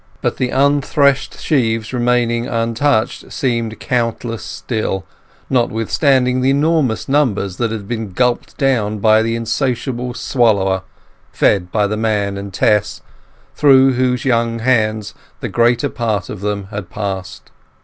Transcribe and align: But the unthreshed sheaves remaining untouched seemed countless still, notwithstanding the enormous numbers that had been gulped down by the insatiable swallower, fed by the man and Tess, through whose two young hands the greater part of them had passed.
But 0.23 0.37
the 0.37 0.49
unthreshed 0.49 1.39
sheaves 1.39 1.93
remaining 1.93 2.47
untouched 2.47 3.31
seemed 3.31 3.79
countless 3.79 4.41
still, 4.41 5.05
notwithstanding 5.47 6.41
the 6.41 6.49
enormous 6.49 7.07
numbers 7.07 7.57
that 7.57 7.71
had 7.71 7.87
been 7.87 8.13
gulped 8.13 8.57
down 8.57 8.97
by 8.97 9.21
the 9.21 9.35
insatiable 9.35 10.15
swallower, 10.15 10.81
fed 11.31 11.71
by 11.71 11.85
the 11.85 11.97
man 11.97 12.35
and 12.35 12.51
Tess, 12.51 13.03
through 13.55 13.93
whose 13.93 14.23
two 14.23 14.29
young 14.29 14.57
hands 14.57 15.13
the 15.39 15.49
greater 15.49 15.87
part 15.87 16.31
of 16.31 16.41
them 16.41 16.63
had 16.71 16.89
passed. 16.89 17.51